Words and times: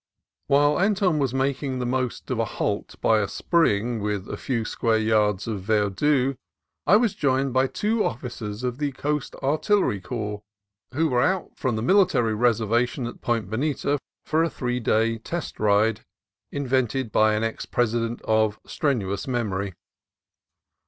While 0.47 0.79
Anton 0.79 1.19
was 1.19 1.31
making 1.31 1.77
the 1.77 1.85
most 1.85 2.31
of 2.31 2.39
a 2.39 2.45
halt 2.45 2.95
by 3.01 3.19
a 3.19 3.27
spring 3.27 3.99
with 4.01 4.27
a 4.27 4.35
few 4.35 4.65
square 4.65 4.97
yards 4.97 5.45
of 5.47 5.61
verdure, 5.61 6.37
I 6.87 6.95
was 6.95 7.13
joined 7.13 7.53
by 7.53 7.67
two 7.67 8.03
officers 8.03 8.63
of 8.63 8.79
the 8.79 8.93
Coast 8.93 9.35
Artillery 9.43 10.01
Corps, 10.01 10.41
who 10.95 11.09
were 11.09 11.21
out 11.21 11.51
from 11.55 11.75
the 11.75 11.83
Military 11.83 12.33
Reservation 12.33 13.05
at 13.05 13.21
Point 13.21 13.47
Bonita 13.51 13.99
for 14.25 14.43
the 14.43 14.49
three 14.49 14.79
day 14.79 15.19
test 15.19 15.59
ride 15.59 16.01
invented 16.51 17.11
by 17.11 17.35
an 17.35 17.43
ex 17.43 17.67
President 17.67 18.23
of 18.23 18.59
strenuous 18.65 19.27
memory. 19.27 19.75